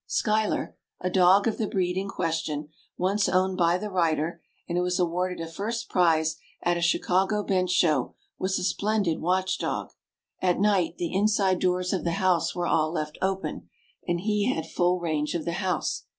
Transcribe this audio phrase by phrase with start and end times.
[0.07, 4.83] Schuyler, a dog of the breed in question, once owned by the writer, and who
[4.83, 9.93] was awarded a first prize at a Chicago bench show, was a splendid watch dog.
[10.41, 13.69] At night, the inside doors of the house were all left open,
[14.07, 16.05] and he had full range of the house.